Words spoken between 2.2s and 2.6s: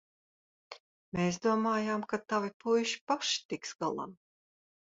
tavi